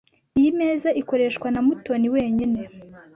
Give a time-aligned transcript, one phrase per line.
[0.39, 2.61] Iyi meza ikoreshwa na Mutoni wenyine.